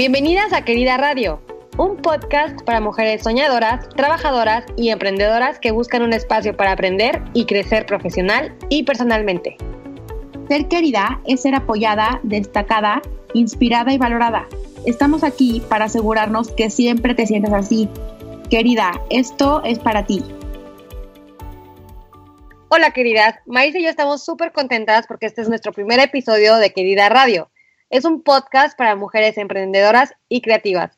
[0.00, 1.42] Bienvenidas a Querida Radio,
[1.76, 7.44] un podcast para mujeres soñadoras, trabajadoras y emprendedoras que buscan un espacio para aprender y
[7.44, 9.58] crecer profesional y personalmente.
[10.48, 13.02] Ser querida es ser apoyada, destacada,
[13.34, 14.48] inspirada y valorada.
[14.86, 17.86] Estamos aquí para asegurarnos que siempre te sientas así.
[18.48, 20.24] Querida, esto es para ti.
[22.70, 26.72] Hola queridas, Maíz y yo estamos súper contentas porque este es nuestro primer episodio de
[26.72, 27.50] Querida Radio.
[27.90, 30.96] Es un podcast para mujeres emprendedoras y creativas.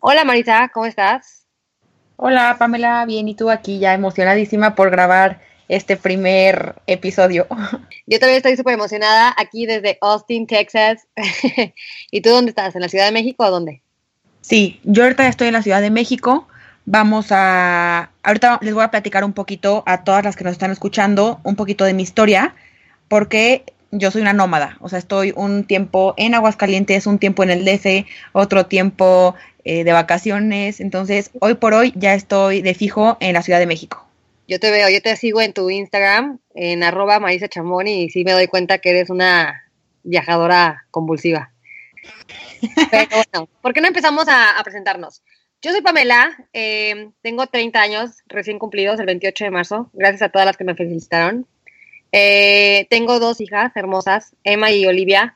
[0.00, 1.46] Hola Marisa, ¿cómo estás?
[2.16, 7.46] Hola Pamela, bien, y tú aquí ya emocionadísima por grabar este primer episodio.
[8.08, 11.06] Yo también estoy súper emocionada aquí desde Austin, Texas.
[12.10, 12.74] ¿Y tú dónde estás?
[12.74, 13.80] ¿En la Ciudad de México o dónde?
[14.40, 16.48] Sí, yo ahorita estoy en la Ciudad de México.
[16.86, 18.10] Vamos a...
[18.24, 21.54] Ahorita les voy a platicar un poquito a todas las que nos están escuchando, un
[21.54, 22.56] poquito de mi historia,
[23.06, 27.50] porque yo soy una nómada, o sea, estoy un tiempo en Aguascalientes, un tiempo en
[27.50, 33.18] el DC, otro tiempo eh, de vacaciones, entonces hoy por hoy ya estoy de fijo
[33.20, 34.08] en la Ciudad de México.
[34.48, 38.24] Yo te veo, yo te sigo en tu Instagram, en arroba Marisa Chamón, y sí
[38.24, 39.70] me doy cuenta que eres una
[40.02, 41.52] viajadora convulsiva.
[42.90, 45.22] Pero bueno, ¿por qué no empezamos a, presentarnos?
[45.60, 50.28] Yo soy Pamela, eh, tengo 30 años recién cumplidos el 28 de marzo, gracias a
[50.30, 51.46] todas las que me felicitaron.
[52.12, 55.34] Eh, tengo dos hijas hermosas, Emma y Olivia,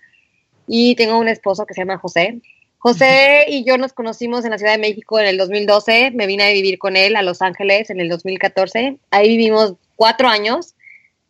[0.69, 2.41] y tengo un esposo que se llama José.
[2.79, 6.45] José y yo nos conocimos en la Ciudad de México en el 2012, me vine
[6.45, 10.75] a vivir con él a Los Ángeles en el 2014, ahí vivimos cuatro años,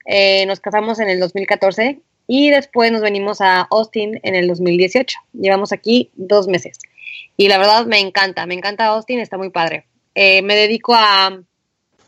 [0.05, 5.19] eh, nos casamos en el 2014 y después nos venimos a Austin en el 2018,
[5.33, 6.78] llevamos aquí dos meses
[7.36, 9.86] y la verdad me encanta, me encanta Austin, está muy padre.
[10.14, 11.42] Eh, me dedico a,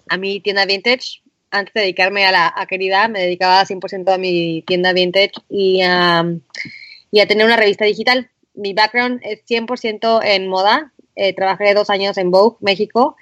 [0.08, 4.62] a mi tienda vintage, antes de dedicarme a la querida, me dedicaba 100% a mi
[4.66, 8.30] tienda vintage y a, a tener una revista digital.
[8.54, 10.92] Mi background es 100% en moda.
[11.16, 13.16] Eh, trabajé dos años en Vogue, México,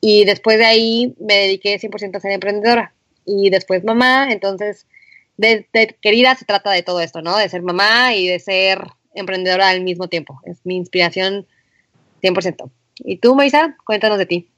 [0.00, 2.94] y después de ahí me dediqué 100% a ser emprendedora.
[3.24, 4.86] Y después mamá, entonces,
[5.36, 5.66] de,
[6.00, 7.36] querida se trata de todo esto, ¿no?
[7.36, 8.82] De ser mamá y de ser
[9.14, 10.40] emprendedora al mismo tiempo.
[10.44, 11.46] Es mi inspiración
[12.22, 12.70] 100%.
[12.98, 13.76] ¿Y tú, Maisa?
[13.84, 14.48] Cuéntanos de ti.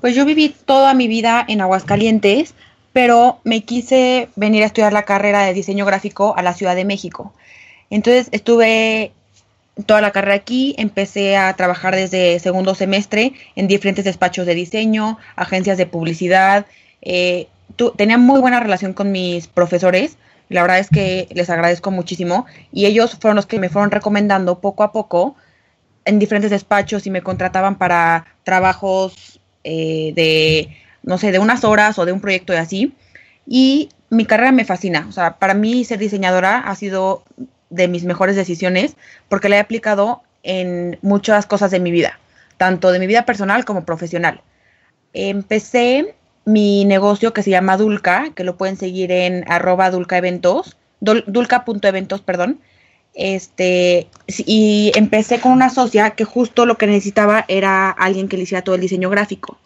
[0.00, 2.54] Pues yo viví toda mi vida en Aguascalientes,
[2.92, 6.84] pero me quise venir a estudiar la carrera de diseño gráfico a la Ciudad de
[6.84, 7.32] México.
[7.90, 9.12] Entonces estuve
[9.84, 15.18] toda la carrera aquí, empecé a trabajar desde segundo semestre en diferentes despachos de diseño,
[15.36, 16.66] agencias de publicidad.
[17.02, 17.48] Eh,
[17.96, 20.16] tenía muy buena relación con mis profesores,
[20.48, 24.60] la verdad es que les agradezco muchísimo y ellos fueron los que me fueron recomendando
[24.60, 25.34] poco a poco
[26.04, 31.98] en diferentes despachos y me contrataban para trabajos eh, de, no sé, de unas horas
[31.98, 32.94] o de un proyecto de así.
[33.46, 35.06] Y mi carrera me fascina.
[35.08, 37.24] O sea, para mí ser diseñadora ha sido
[37.68, 38.96] de mis mejores decisiones
[39.28, 42.20] porque la he aplicado en muchas cosas de mi vida,
[42.56, 44.40] tanto de mi vida personal como profesional.
[45.12, 52.20] Empecé mi negocio que se llama Dulca, que lo pueden seguir en arroba dulcaeventos, dulca.eventos,
[52.20, 52.60] perdón.
[53.18, 58.42] Este, y empecé con una socia que justo lo que necesitaba era alguien que le
[58.42, 59.56] hiciera todo el diseño gráfico.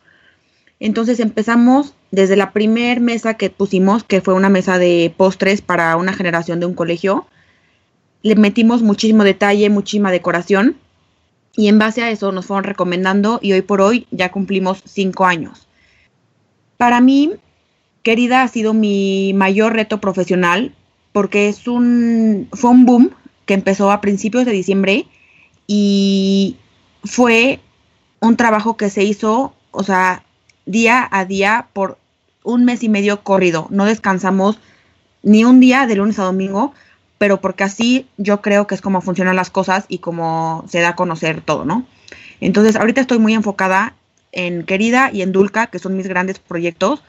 [0.79, 5.97] Entonces empezamos desde la primer mesa que pusimos, que fue una mesa de postres para
[5.97, 7.27] una generación de un colegio.
[8.23, 10.77] Le metimos muchísimo detalle, muchísima decoración.
[11.57, 15.27] Y en base a eso nos fueron recomendando y hoy por hoy ya cumplimos cinco
[15.27, 15.67] años.
[16.77, 17.33] Para mí,
[18.05, 20.73] querida, ha sido mi mayor reto profesional
[21.13, 23.11] porque es un, fue un boom
[23.47, 25.07] que empezó a principios de diciembre
[25.67, 26.57] y
[27.05, 27.61] fue
[28.21, 30.23] un trabajo que se hizo, o sea,
[30.67, 31.99] día a día por
[32.45, 33.67] un mes y medio corrido.
[33.71, 34.59] No descansamos
[35.23, 36.73] ni un día de lunes a domingo,
[37.19, 40.91] pero porque así yo creo que es como funcionan las cosas y como se da
[40.91, 41.87] a conocer todo, ¿no?
[42.41, 43.95] Entonces, ahorita estoy muy enfocada
[44.33, 47.03] en Querida y en Dulca, que son mis grandes proyectos.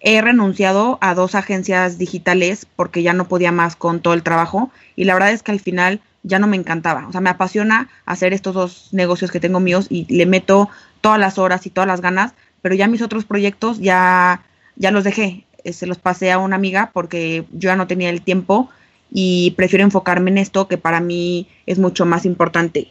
[0.00, 4.70] He renunciado a dos agencias digitales porque ya no podía más con todo el trabajo
[4.96, 7.06] y la verdad es que al final ya no me encantaba.
[7.06, 10.68] O sea, me apasiona hacer estos dos negocios que tengo míos y le meto
[11.00, 12.32] todas las horas y todas las ganas,
[12.62, 14.42] pero ya mis otros proyectos ya,
[14.76, 15.44] ya los dejé.
[15.64, 18.70] Eh, se los pasé a una amiga porque yo ya no tenía el tiempo
[19.10, 22.90] y prefiero enfocarme en esto que para mí es mucho más importante.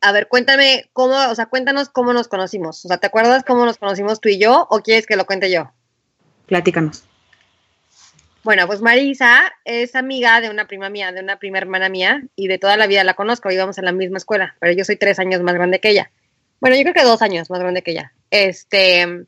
[0.00, 2.84] A ver, cuéntame cómo, o sea, cuéntanos cómo nos conocimos.
[2.84, 5.50] O sea, ¿te acuerdas cómo nos conocimos tú y yo o quieres que lo cuente
[5.50, 5.72] yo?
[6.46, 7.04] Platícanos.
[8.44, 12.46] Bueno, pues Marisa es amiga de una prima mía, de una prima hermana mía, y
[12.46, 15.18] de toda la vida la conozco, íbamos en la misma escuela, pero yo soy tres
[15.18, 16.10] años más grande que ella.
[16.60, 18.12] Bueno, yo creo que dos años más grande que ella.
[18.30, 19.26] Este,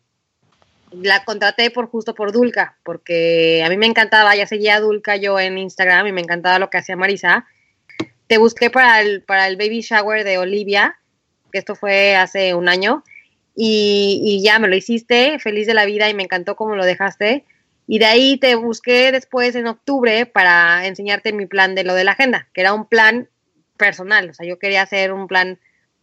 [0.93, 5.17] la contraté por justo por Dulca, porque a mí me encantaba, ya seguía a Dulca
[5.17, 7.47] yo en Instagram y me encantaba lo que hacía Marisa.
[8.27, 10.99] te busqué para el, para el baby shower de Olivia,
[11.53, 13.03] que esto fue hace un año,
[13.57, 16.85] y, y ya me lo hiciste, feliz de la vida y me encantó cómo lo
[16.85, 17.45] dejaste.
[17.89, 22.05] Y de ahí te busqué después en octubre para enseñarte mi plan de lo de
[22.05, 23.29] la agenda, que era un plan
[23.77, 24.31] personal.
[24.31, 25.59] O sea, yo quería hacer un plan,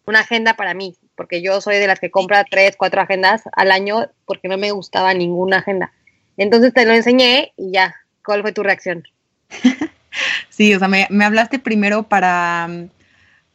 [0.06, 3.72] una agenda para mí, porque yo soy de las que compra tres, cuatro agendas al
[3.72, 5.92] año porque no me gustaba ninguna agenda.
[6.38, 7.94] Entonces te lo enseñé y ya,
[8.26, 9.04] ¿cuál fue tu reacción?
[10.50, 12.70] sí, o sea, me, me hablaste primero para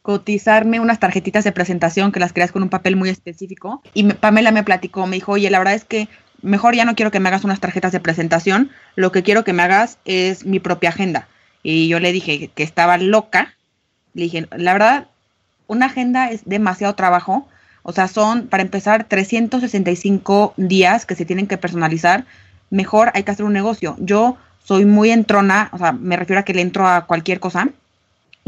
[0.01, 3.81] cotizarme unas tarjetitas de presentación que las creas con un papel muy específico.
[3.93, 6.07] Y Pamela me platicó, me dijo, oye, la verdad es que
[6.41, 9.53] mejor ya no quiero que me hagas unas tarjetas de presentación, lo que quiero que
[9.53, 11.27] me hagas es mi propia agenda.
[11.63, 13.55] Y yo le dije que estaba loca.
[14.13, 15.07] Le dije, la verdad,
[15.67, 17.47] una agenda es demasiado trabajo.
[17.83, 22.25] O sea, son, para empezar, 365 días que se tienen que personalizar.
[22.69, 23.95] Mejor hay que hacer un negocio.
[23.99, 27.69] Yo soy muy entrona, o sea, me refiero a que le entro a cualquier cosa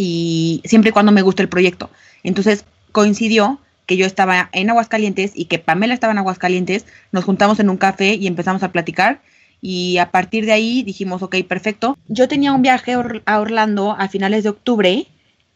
[0.01, 1.91] y siempre y cuando me guste el proyecto.
[2.23, 7.59] Entonces coincidió que yo estaba en Aguascalientes y que Pamela estaba en Aguascalientes, nos juntamos
[7.59, 9.21] en un café y empezamos a platicar
[9.61, 11.95] y a partir de ahí dijimos, ok, perfecto.
[12.07, 12.95] Yo tenía un viaje
[13.25, 15.05] a Orlando a finales de octubre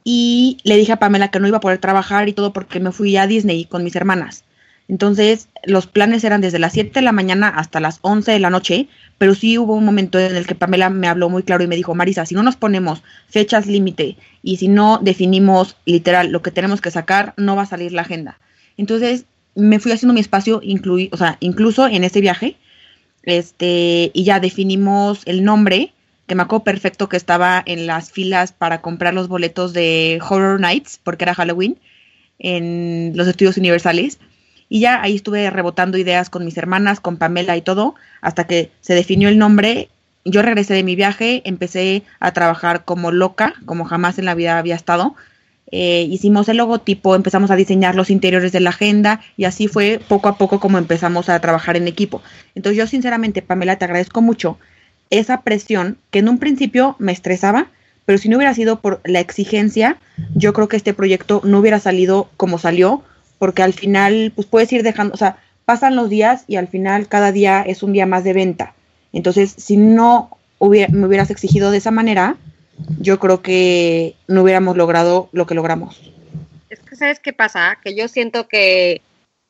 [0.03, 2.91] y le dije a Pamela que no iba a poder trabajar y todo porque me
[2.91, 4.43] fui a Disney con mis hermanas.
[4.87, 8.51] Entonces, los planes eran desde las 7 de la mañana hasta las 11 de la
[8.51, 8.87] noche,
[9.17, 11.75] pero sí hubo un momento en el que Pamela me habló muy claro y me
[11.75, 16.51] dijo, Marisa, si no nos ponemos fechas límite y si no definimos literal lo que
[16.51, 18.39] tenemos que sacar, no va a salir la agenda.
[18.77, 20.61] Entonces, me fui haciendo mi espacio,
[21.11, 22.55] o sea, incluso en ese viaje,
[23.23, 25.93] este, y ya definimos el nombre,
[26.27, 30.59] que me acuerdo perfecto que estaba en las filas para comprar los boletos de Horror
[30.59, 31.79] Nights, porque era Halloween,
[32.37, 34.19] en los estudios universales
[34.69, 38.71] y ya ahí estuve rebotando ideas con mis hermanas, con Pamela y todo, hasta que
[38.81, 39.89] se definió el nombre.
[40.23, 44.57] Yo regresé de mi viaje, empecé a trabajar como loca, como jamás en la vida
[44.57, 45.15] había estado.
[45.71, 49.99] Eh, hicimos el logotipo, empezamos a diseñar los interiores de la agenda y así fue
[50.07, 52.21] poco a poco como empezamos a trabajar en equipo.
[52.55, 54.57] Entonces yo sinceramente, Pamela, te agradezco mucho
[55.09, 57.67] esa presión que en un principio me estresaba,
[58.05, 59.97] pero si no hubiera sido por la exigencia,
[60.35, 63.03] yo creo que este proyecto no hubiera salido como salió
[63.37, 67.07] porque al final, pues puedes ir dejando, o sea, pasan los días y al final
[67.07, 68.73] cada día es un día más de venta.
[69.13, 72.37] Entonces, si no me hubieras exigido de esa manera,
[72.99, 76.11] yo creo que no hubiéramos logrado lo que logramos.
[76.69, 77.77] Es que, ¿sabes qué pasa?
[77.83, 79.01] Que yo siento que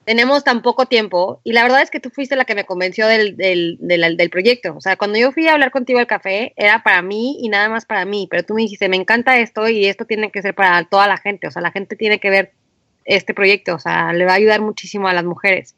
[0.06, 3.08] tenemos tan poco tiempo y la verdad es que tú fuiste la que me convenció
[3.08, 4.76] del, del, del, del, proyecto.
[4.78, 7.70] O sea, cuando yo fui a hablar contigo al café, era para mí y nada
[7.70, 10.54] más para mí, pero tú me dijiste, me encanta esto y esto tiene que ser
[10.54, 11.48] para toda la gente.
[11.48, 12.54] O sea, la gente tiene que ver
[13.06, 15.76] este proyecto, o sea, le va a ayudar muchísimo a las mujeres.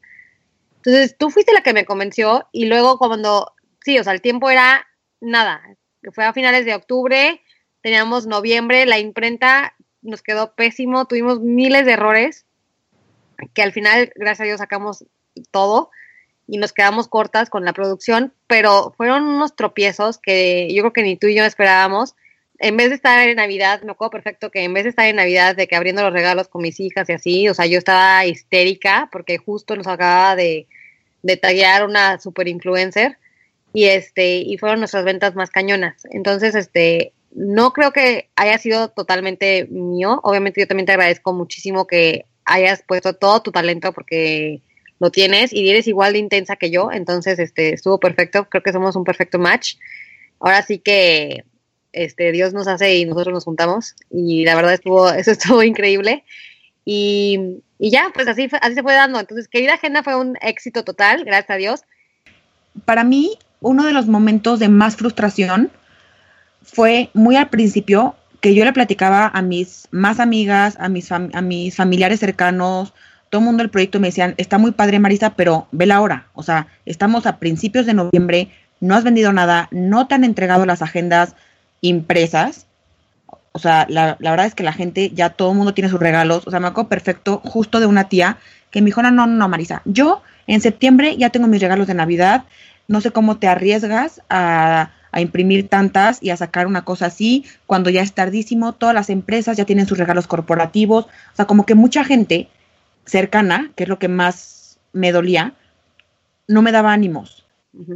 [0.76, 3.52] Entonces, tú fuiste la que me convenció y luego cuando,
[3.84, 4.86] sí, o sea, el tiempo era
[5.20, 5.62] nada,
[6.12, 7.42] fue a finales de octubre,
[7.82, 12.46] teníamos noviembre, la imprenta nos quedó pésimo, tuvimos miles de errores,
[13.54, 15.04] que al final, gracias a Dios, sacamos
[15.50, 15.90] todo
[16.46, 21.02] y nos quedamos cortas con la producción, pero fueron unos tropiezos que yo creo que
[21.02, 22.14] ni tú y yo esperábamos
[22.58, 25.16] en vez de estar en Navidad, me acuerdo perfecto que en vez de estar en
[25.16, 28.26] Navidad, de que abriendo los regalos con mis hijas y así, o sea, yo estaba
[28.26, 30.66] histérica porque justo nos acababa de,
[31.22, 33.18] de taguear una super influencer
[33.72, 36.02] y este, y fueron nuestras ventas más cañonas.
[36.10, 40.20] Entonces, este, no creo que haya sido totalmente mío.
[40.24, 44.62] Obviamente yo también te agradezco muchísimo que hayas puesto todo tu talento porque
[44.98, 46.90] lo tienes y eres igual de intensa que yo.
[46.90, 48.48] Entonces, este, estuvo perfecto.
[48.48, 49.76] Creo que somos un perfecto match.
[50.40, 51.44] Ahora sí que
[51.92, 53.94] este, Dios nos hace y nosotros nos juntamos.
[54.10, 56.24] Y la verdad estuvo, eso estuvo increíble.
[56.84, 59.20] Y, ya, pues así, así se fue dando.
[59.20, 61.82] Entonces, querida agenda fue un éxito total, gracias a Dios.
[62.84, 65.70] Para mí, uno de los momentos de más frustración
[66.62, 71.18] fue muy al principio que yo le platicaba a mis más amigas, a mis, a
[71.18, 72.94] mis familiares cercanos,
[73.30, 76.28] todo el mundo del proyecto me decían, está muy padre Marisa, pero ve la hora.
[76.34, 80.66] O sea, estamos a principios de noviembre, no has vendido nada, no te han entregado
[80.66, 81.34] las agendas,
[81.80, 82.66] impresas.
[83.52, 86.46] O sea, la, verdad es que la gente, ya todo el mundo tiene sus regalos.
[86.46, 88.38] O sea, me acuerdo perfecto justo de una tía
[88.70, 91.94] que me dijo, no, no, no, Marisa, yo en septiembre ya tengo mis regalos de
[91.94, 92.44] Navidad.
[92.86, 97.44] No sé cómo te arriesgas a, a imprimir tantas y a sacar una cosa así
[97.66, 98.74] cuando ya es tardísimo.
[98.74, 101.06] Todas las empresas ya tienen sus regalos corporativos.
[101.06, 102.48] O sea, como que mucha gente
[103.04, 105.54] cercana, que es lo que más me dolía,
[106.46, 107.44] no me daba ánimos.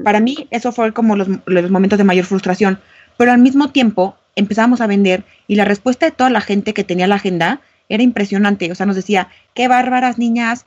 [0.04, 2.78] Para mí eso fue como los, los momentos de mayor frustración
[3.16, 6.84] pero al mismo tiempo empezamos a vender y la respuesta de toda la gente que
[6.84, 8.70] tenía la agenda era impresionante.
[8.72, 10.66] O sea, nos decía, qué bárbaras niñas,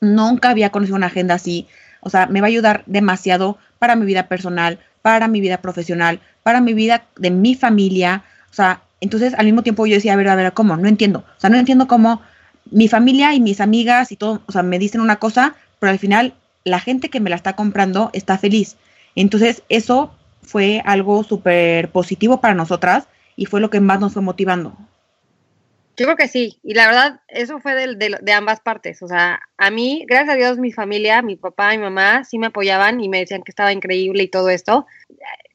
[0.00, 1.66] nunca había conocido una agenda así.
[2.00, 6.20] O sea, me va a ayudar demasiado para mi vida personal, para mi vida profesional,
[6.42, 8.24] para mi vida de mi familia.
[8.50, 10.76] O sea, Entonces, al mismo tiempo yo decía, a ver, a ver, ¿cómo?
[10.76, 11.24] No entiendo.
[11.36, 12.22] O sea, no entiendo cómo
[12.70, 15.98] mi familia y mis amigas y todo, o sea, me dicen una cosa, pero al
[15.98, 18.76] final la gente que me la está comprando está feliz.
[19.14, 24.22] Entonces, eso fue algo súper positivo para nosotras y fue lo que más nos fue
[24.22, 24.76] motivando.
[25.96, 29.00] Yo creo que sí, y la verdad, eso fue de, de, ambas partes.
[29.02, 32.48] O sea, a mí, gracias a Dios, mi familia, mi papá mi mamá sí me
[32.48, 34.86] apoyaban y me decían que estaba increíble y todo esto.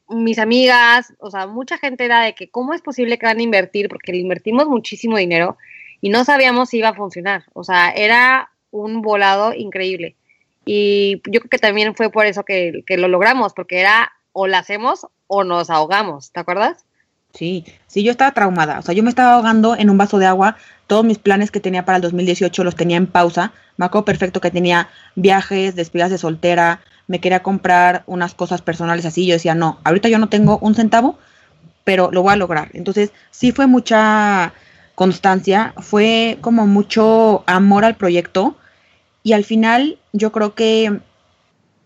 [0.08, 3.42] Mis amigas, o sea, mucha gente era de que cómo es posible que van a
[3.42, 5.58] invertir, porque le invertimos muchísimo dinero
[6.00, 7.44] y no sabíamos si iba a funcionar.
[7.52, 10.16] O sea, era un volado increíble.
[10.64, 14.46] Y yo creo que también fue por eso que, que lo logramos, porque era o
[14.46, 16.84] lo hacemos o nos ahogamos, ¿te acuerdas?
[17.32, 18.78] Sí, sí, yo estaba traumada.
[18.78, 20.56] O sea, yo me estaba ahogando en un vaso de agua.
[20.86, 23.52] Todos mis planes que tenía para el 2018 los tenía en pausa.
[23.76, 29.04] Me acuerdo perfecto que tenía viajes, despedidas de soltera, me quería comprar unas cosas personales
[29.04, 29.26] así.
[29.26, 31.18] Yo decía, no, ahorita yo no tengo un centavo,
[31.84, 32.70] pero lo voy a lograr.
[32.72, 34.52] Entonces, sí fue mucha
[34.94, 38.56] constancia, fue como mucho amor al proyecto.
[39.22, 41.00] Y al final, yo creo que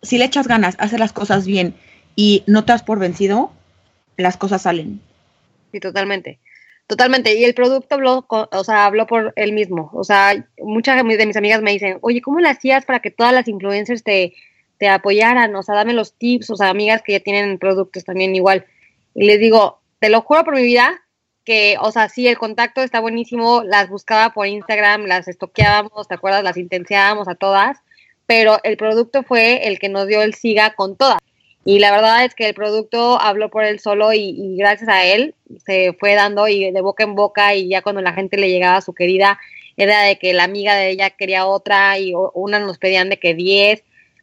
[0.03, 1.75] si le echas ganas, hacer las cosas bien
[2.17, 3.53] y no te has por vencido,
[4.17, 5.01] las cosas salen.
[5.73, 6.39] Sí, totalmente.
[6.87, 7.35] Totalmente.
[7.35, 9.91] Y el producto habló, o sea, habló por él mismo.
[9.95, 13.33] O sea, muchas de mis amigas me dicen, oye, ¿cómo lo hacías para que todas
[13.33, 14.35] las influencers te,
[14.79, 15.55] te apoyaran?
[15.57, 16.51] O sea, dame los tips.
[16.51, 18.67] O sea, amigas que ya tienen productos también igual.
[19.15, 21.03] Y les digo, te lo juro por mi vida,
[21.45, 23.63] que, o sea, sí, el contacto está buenísimo.
[23.65, 26.45] Las buscaba por Instagram, las estoqueábamos, ¿te acuerdas?
[26.45, 27.79] Las intensiábamos a todas.
[28.27, 31.19] Pero el producto fue el que nos dio el SIGA con todas.
[31.65, 35.35] Y la verdad es que el producto habló por él solo y, gracias a él
[35.65, 38.77] se fue dando y de boca en boca y ya cuando la gente le llegaba
[38.77, 39.39] a su querida
[39.77, 43.35] era de que la amiga de ella quería otra y una nos pedían de que
[43.35, 43.83] 10,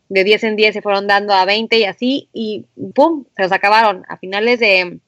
[0.09, 3.25] de 10 en 10 se fueron dando a 20 y así y ¡pum!
[3.35, 4.99] Se los acabaron a finales de,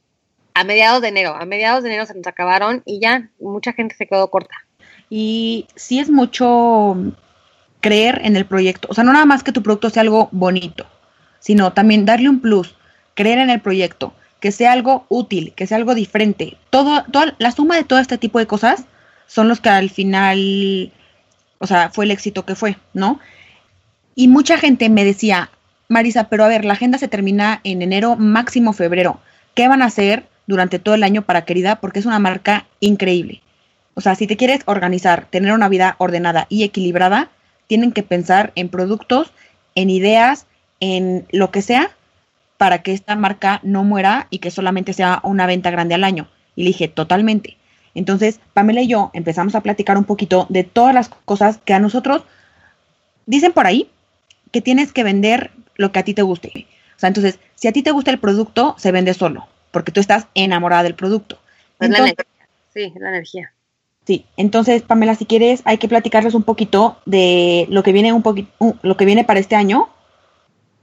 [0.54, 3.96] a mediados de enero, a mediados de enero se nos acabaron y ya mucha gente
[3.96, 4.56] se quedó corta.
[5.10, 6.96] Y sí es mucho
[7.80, 10.88] creer en el proyecto, o sea, no nada más que tu producto sea algo bonito,
[11.44, 12.74] sino también darle un plus,
[13.16, 16.56] creer en el proyecto, que sea algo útil, que sea algo diferente.
[16.70, 18.86] Todo, toda, la suma de todo este tipo de cosas
[19.28, 20.94] son los que al final,
[21.60, 23.20] o sea, fue el éxito que fue, ¿no?
[24.16, 25.50] Y mucha gente me decía,
[25.90, 29.20] Marisa, pero a ver, la agenda se termina en enero, máximo febrero.
[29.54, 31.82] ¿Qué van a hacer durante todo el año para Querida?
[31.82, 33.42] Porque es una marca increíble.
[33.96, 37.30] O sea, si te quieres organizar, tener una vida ordenada y equilibrada,
[37.68, 39.34] tienen que pensar en productos,
[39.76, 40.48] en ideas,
[40.84, 41.92] en lo que sea
[42.58, 46.28] para que esta marca no muera y que solamente sea una venta grande al año.
[46.58, 47.56] Y le dije, totalmente.
[47.96, 51.80] Entonces, Pamela y yo empezamos a platicar un poquito de todas las cosas que a
[51.80, 52.24] nosotros
[53.26, 53.90] dicen por ahí
[54.52, 56.68] que tienes que vender lo que a ti te guste.
[56.98, 60.02] O sea, entonces, si a ti te gusta el producto, se vende solo, porque tú
[60.02, 61.40] estás enamorada del producto.
[61.80, 62.26] Es la energía.
[62.74, 63.54] Sí, la energía.
[64.06, 68.22] Sí, entonces, Pamela, si quieres, hay que platicarles un poquito de lo que viene un
[68.22, 69.88] poquito, lo que viene para este año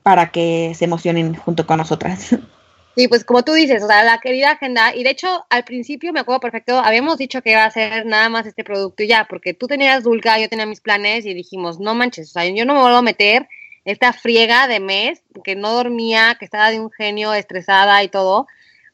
[0.02, 2.36] para que se emocionen junto con nosotras.
[2.96, 6.12] Sí, pues como tú dices, o sea, la querida agenda, y de hecho al principio
[6.12, 9.26] me acuerdo perfecto, habíamos dicho que iba a ser nada más este producto y ya,
[9.30, 12.64] porque tú tenías Dulca, yo tenía mis planes y dijimos, no manches, o sea, yo
[12.64, 13.48] no me vuelvo a meter
[13.84, 18.48] esta friega de mes, que no dormía, que estaba de un genio, estresada y todo,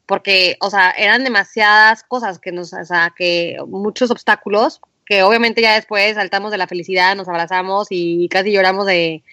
[0.05, 5.63] porque, o sea, eran demasiadas cosas que nos, o sea, que muchos obstáculos, que obviamente
[5.63, 9.25] ya después saltamos de la felicidad, nos abrazamos y casi lloramos de,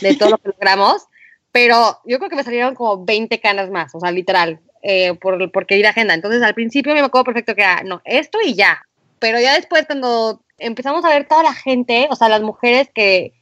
[0.00, 1.08] de todo lo que logramos
[1.52, 5.52] pero yo creo que me salieron como 20 canas más, o sea, literal, eh, por,
[5.52, 6.14] por querer agenda.
[6.14, 8.82] Entonces, al principio me acuerdo perfecto que era, no, esto y ya.
[9.18, 13.34] Pero ya después, cuando empezamos a ver toda la gente, o sea, las mujeres que,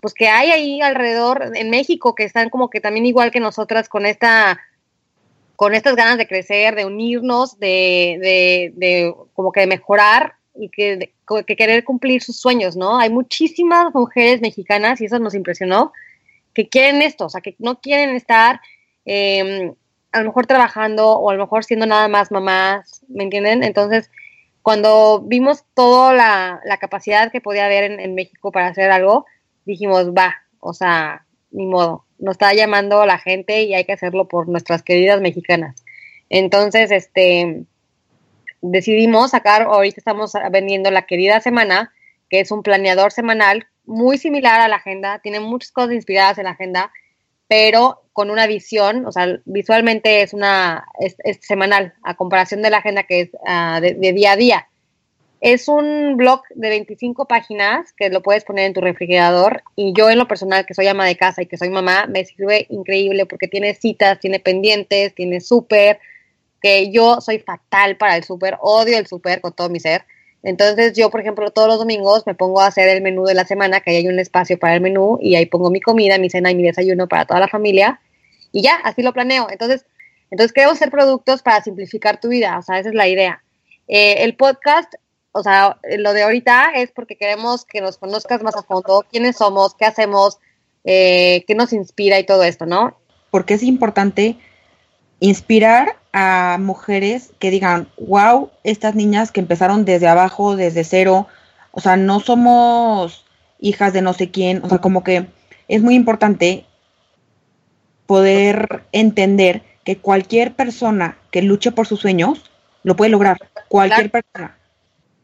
[0.00, 3.88] pues que hay ahí alrededor en México, que están como que también igual que nosotras
[3.88, 4.58] con esta
[5.56, 10.70] con estas ganas de crecer, de unirnos, de, de, de como que de mejorar y
[10.70, 11.12] que,
[11.46, 12.98] que querer cumplir sus sueños, ¿no?
[12.98, 15.92] Hay muchísimas mujeres mexicanas y eso nos impresionó,
[16.54, 18.60] que quieren esto, o sea, que no quieren estar
[19.04, 19.74] em,
[20.12, 23.62] a lo mejor trabajando o a lo mejor siendo nada más mamás, ¿me entienden?
[23.62, 24.10] Entonces,
[24.62, 29.26] cuando vimos toda la, capacidad que podía haber en, México para hacer algo,
[29.64, 34.28] dijimos, va, o sea, ni modo, nos está llamando la gente y hay que hacerlo
[34.28, 35.76] por nuestras queridas mexicanas.
[36.28, 37.64] Entonces, este,
[38.60, 41.92] decidimos sacar, ahorita estamos vendiendo la querida semana,
[42.28, 46.44] que es un planeador semanal muy similar a la agenda, tiene muchas cosas inspiradas en
[46.44, 46.92] la agenda,
[47.48, 52.78] pero con una visión, o sea, visualmente es una es, semanal, a comparación de la
[52.78, 54.68] agenda que es ah, de, día a día.
[55.40, 60.08] Es un blog de 25 páginas que lo puedes poner en tu refrigerador y yo
[60.10, 63.26] en lo personal que soy ama de casa y que soy mamá me sirve increíble
[63.26, 65.98] porque tiene citas, tiene pendientes, tiene súper,
[66.62, 70.04] que yo soy fatal para el súper, odio el súper con todo mi ser.
[70.42, 73.44] Entonces yo, por ejemplo, todos los domingos me pongo a hacer el menú de la
[73.44, 76.30] semana, que ahí hay un espacio para el menú y ahí pongo mi comida, mi
[76.30, 78.00] cena y mi desayuno para toda la familia
[78.52, 79.48] y ya, así lo planeo.
[79.50, 79.86] Entonces,
[80.30, 83.42] entonces queremos hacer productos para simplificar tu vida, o sea, esa es la idea.
[83.88, 84.94] Eh, el podcast,
[85.32, 89.36] o sea, lo de ahorita es porque queremos que nos conozcas más a fondo, quiénes
[89.36, 90.38] somos, qué hacemos,
[90.84, 92.98] eh, qué nos inspira y todo esto, ¿no?
[93.30, 94.36] Porque es importante
[95.18, 101.28] inspirar a mujeres que digan, wow, estas niñas que empezaron desde abajo, desde cero,
[101.72, 103.24] o sea, no somos
[103.60, 105.26] hijas de no sé quién, o sea, como que
[105.68, 106.64] es muy importante
[108.06, 112.50] poder entender que cualquier persona que luche por sus sueños
[112.82, 113.36] lo puede lograr,
[113.68, 114.56] cualquier persona.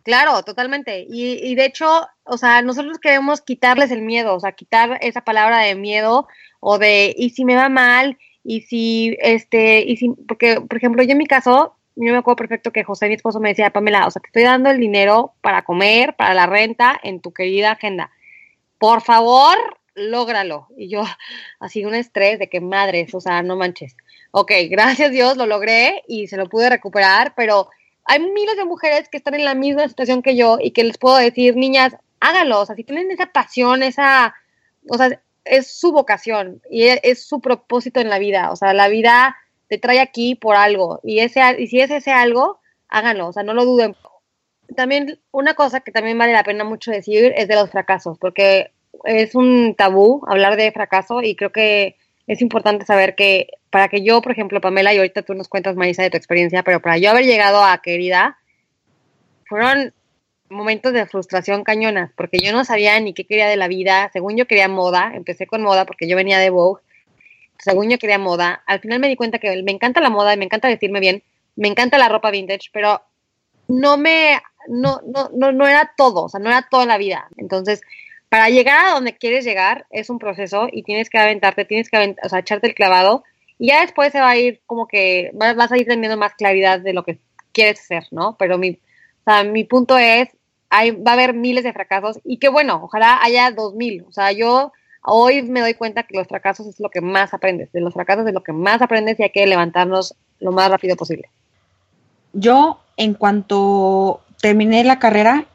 [0.04, 1.04] Claro, totalmente.
[1.10, 5.22] Y, y, de hecho, o sea, nosotros queremos quitarles el miedo, o sea, quitar esa
[5.22, 6.28] palabra de miedo
[6.60, 8.16] o de, y si me va mal,
[8.48, 12.36] y si, este, y si, porque, por ejemplo, yo en mi caso, yo me acuerdo
[12.36, 15.34] perfecto que José, mi esposo, me decía, Pamela, o sea, te estoy dando el dinero
[15.40, 18.12] para comer, para la renta, en tu querida agenda.
[18.78, 19.56] Por favor,
[19.96, 20.68] lógralo.
[20.76, 21.02] Y yo,
[21.60, 23.96] así un estrés de que madres, o sea, no manches.
[24.30, 27.68] Ok, gracias Dios, lo logré y se lo pude recuperar, pero
[28.04, 30.98] hay miles de mujeres que están en la misma situación que yo y que les
[30.98, 34.34] puedo decir, niñas, háganlo, o sea, si tienen esa pasión, esa,
[34.88, 38.72] o sea, es su vocación y es, es, su propósito en la vida, o sea,
[38.72, 39.36] la vida
[39.68, 43.42] te trae aquí por algo y, ese, y si es ese algo, háganlo, o sea,
[43.42, 43.96] no lo duden.
[44.74, 48.72] También una cosa que también vale la pena mucho decir es de los fracasos, porque
[49.04, 54.02] es un tabú hablar de fracaso y creo que es importante saber que para que
[54.02, 56.98] yo, por ejemplo, Pamela, y ahorita tú nos cuentas, Marisa, de tu experiencia, pero para
[56.98, 58.38] yo haber llegado a querida,
[59.46, 59.92] fueron
[60.48, 64.36] momentos de frustración cañonas, porque yo no sabía ni qué quería de la vida, según
[64.36, 66.82] yo quería moda, empecé con moda porque yo venía de Vogue,
[67.58, 70.44] según yo quería moda, al final me di cuenta que me encanta la moda me
[70.44, 71.22] encanta vestirme bien,
[71.56, 73.02] me encanta la ropa vintage, pero
[73.68, 77.28] no me, no, no, no, no era todo, o sea, no era toda la vida,
[77.36, 77.80] entonces
[78.28, 81.96] para llegar a donde quieres llegar es un proceso y tienes que aventarte, tienes que
[81.96, 83.24] aventar, o sea, echarte el clavado
[83.58, 86.80] y ya después se va a ir como que vas a ir teniendo más claridad
[86.80, 87.18] de lo que
[87.52, 88.36] quieres hacer, ¿no?
[88.38, 88.78] Pero mi,
[89.26, 90.28] o sea, mi punto es,
[90.70, 94.04] hay, va a haber miles de fracasos y que bueno, ojalá haya dos mil.
[94.08, 97.72] O sea, yo hoy me doy cuenta que los fracasos es lo que más aprendes,
[97.72, 100.94] de los fracasos es lo que más aprendes y hay que levantarnos lo más rápido
[100.94, 101.28] posible.
[102.34, 105.46] Yo, en cuanto terminé la carrera,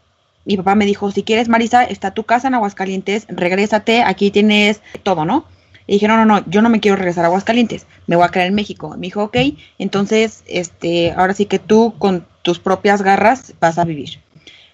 [0.44, 4.82] mi papá me dijo, si quieres, Marisa, está tu casa en Aguascalientes, regrésate, aquí tienes
[5.04, 5.46] todo, ¿no?
[5.92, 8.30] Y dije, no, no, no, yo no me quiero regresar a Aguascalientes, me voy a
[8.30, 8.96] quedar en México.
[8.96, 9.36] Me dijo, ok,
[9.78, 14.22] entonces, este, ahora sí que tú con tus propias garras vas a vivir.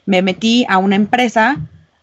[0.06, 1.58] Me metí a una empresa,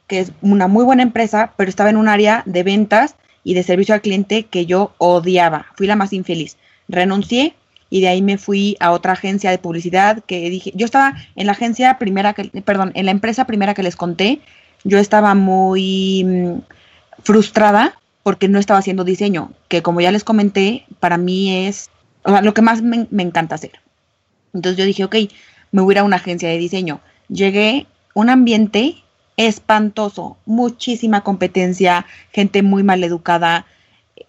[0.09, 3.62] que es una muy buena empresa, pero estaba en un área de ventas y de
[3.62, 5.66] servicio al cliente que yo odiaba.
[5.77, 6.57] Fui la más infeliz.
[6.88, 7.55] Renuncié
[7.90, 11.46] y de ahí me fui a otra agencia de publicidad que dije, yo estaba en
[11.46, 14.40] la agencia primera que, perdón, en la empresa primera que les conté,
[14.83, 16.59] yo estaba muy mm,
[17.22, 21.90] frustrada porque no estaba haciendo diseño, que como ya les comenté, para mí es
[22.42, 23.72] lo que más me, me encanta hacer.
[24.52, 25.14] Entonces yo dije, ok,
[25.70, 27.00] me voy a ir a una agencia de diseño.
[27.28, 28.96] Llegué, un ambiente
[29.37, 33.66] espantoso, muchísima competencia, gente muy mal educada,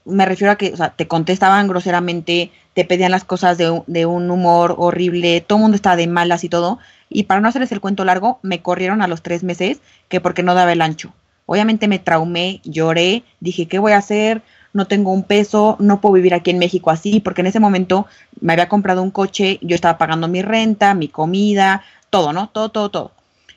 [0.03, 4.05] me refiero a que o sea, te contestaban groseramente, te pedían las cosas de, de,
[4.05, 6.79] un humor horrible, todo el mundo estaba de malas y todo.
[7.09, 9.79] Y para no hacerles el cuento largo, me corrieron a los tres meses
[10.09, 11.13] que porque no daba el ancho.
[11.45, 14.41] Obviamente me traumé, lloré, dije, ¿qué voy a hacer?
[14.73, 18.07] No tengo un peso, no puedo vivir aquí en México así, porque en ese momento
[18.41, 22.49] me había comprado un coche, yo estaba pagando mi renta, mi comida, todo, ¿no?
[22.49, 23.11] Todo, todo, todo.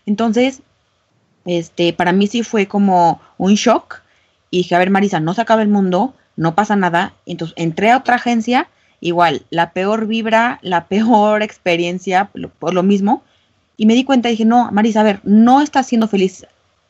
[0.07, 0.63] Entonces,
[1.45, 4.03] este, para mí sí fue como un shock.
[4.51, 7.15] Y dije, a ver, Marisa, no se acaba el mundo, no pasa nada.
[7.27, 8.69] Entonces entré a otra agencia,
[9.01, 13.23] igual, la peor vibra, la peor experiencia, por lo mismo.
[13.77, 16.47] Y me di cuenta dije, no, Marisa, a ver, no estás siendo feliz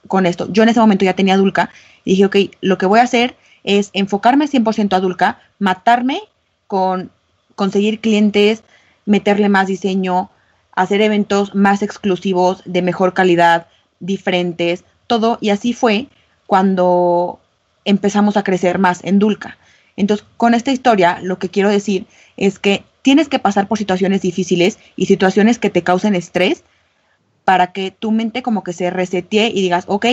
[0.07, 0.51] con esto.
[0.51, 1.71] Yo en ese momento ya tenía Dulca
[2.05, 6.23] y dije, ok, lo que voy a hacer es enfocarme 100% a Dulca, matarme
[6.67, 7.11] con
[7.55, 8.63] conseguir clientes,
[9.05, 10.31] meterle más diseño,
[10.73, 13.67] hacer eventos más exclusivos, de mejor calidad,
[14.01, 15.39] diferentes, todo.
[15.41, 16.07] Y así fue
[16.47, 17.41] cuando
[17.85, 19.59] empezamos a crecer más en Dulca.
[19.97, 22.07] Entonces, con esta historia, lo que quiero decir
[22.37, 26.63] es que tienes que pasar por situaciones difíciles y situaciones que te causen estrés
[27.49, 30.05] para que tu mente como que se resetee y digas, ok,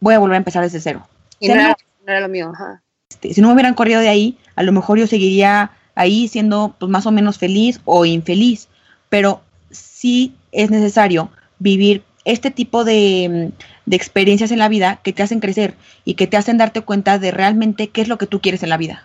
[0.00, 1.06] voy a volver a empezar desde cero.
[1.38, 2.50] Y no era, no era, lo mío.
[2.52, 2.82] Ajá.
[3.08, 6.74] Este, si no me hubieran corrido de ahí, a lo mejor yo seguiría ahí siendo
[6.76, 8.66] pues, más o menos feliz o infeliz,
[9.08, 9.40] pero
[9.70, 13.52] sí es necesario vivir este tipo de,
[13.86, 17.20] de, experiencias en la vida que te hacen crecer y que te hacen darte cuenta
[17.20, 19.04] de realmente qué es lo que tú quieres en la vida.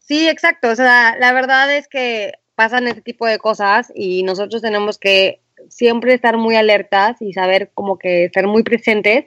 [0.00, 0.70] Sí, exacto.
[0.70, 5.38] O sea, la verdad es que pasan este tipo de cosas y nosotros tenemos que
[5.68, 9.26] siempre estar muy alertas y saber como que ser muy presentes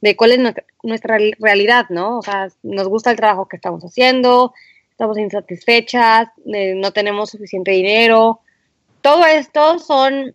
[0.00, 2.18] de cuál es nuestra, realidad, ¿no?
[2.18, 4.52] O sea, nos gusta el trabajo que estamos haciendo,
[4.90, 8.40] estamos insatisfechas, eh, no tenemos suficiente dinero.
[9.00, 10.34] Todo esto son,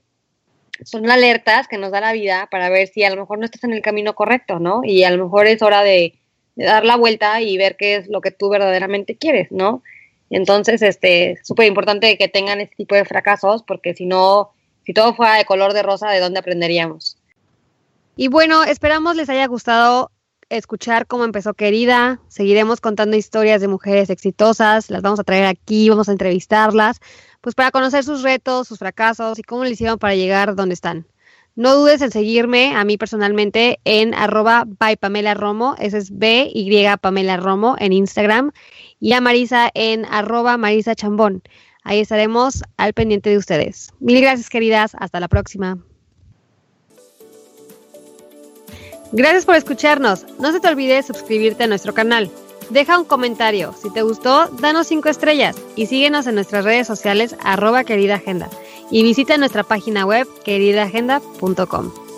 [0.84, 3.64] son alertas que nos da la vida para ver si a lo mejor no estás
[3.64, 4.82] en el camino correcto, ¿no?
[4.84, 6.16] Y a lo mejor es hora de,
[6.56, 9.84] de dar la vuelta y ver qué es lo que tú verdaderamente quieres, ¿no?
[10.30, 14.52] Entonces, este, súper importante que tengan este tipo de fracasos, porque si no,
[14.90, 17.16] si todo fuera de color de rosa, ¿de dónde aprenderíamos?
[18.16, 20.10] Y bueno, esperamos les haya gustado
[20.50, 22.20] escuchar cómo empezó Querida.
[22.28, 27.02] Seguiremos contando historias de mujeres exitosas, las vamos a traer aquí, vamos a entrevistarlas,
[27.40, 31.06] pues para conocer sus retos, sus fracasos y cómo le hicieron para llegar donde están.
[31.56, 36.50] No dudes en seguirme a mí personalmente en arroba by Pamela Romo, ese es B
[36.52, 38.54] Y Pamela Romo en Instagram,
[39.00, 41.44] y a Marisa en arroba Marisa Chambón.
[41.84, 43.92] Ahí estaremos al pendiente de ustedes.
[44.00, 45.78] Mil gracias queridas, hasta la próxima.
[49.12, 50.26] Gracias por escucharnos.
[50.40, 52.30] No se te olvide suscribirte a nuestro canal.
[52.70, 53.74] Deja un comentario.
[53.74, 58.22] Si te gustó, danos 5 estrellas y síguenos en nuestras redes sociales arroba querida
[58.92, 62.09] y visita nuestra página web queridaagenda.com.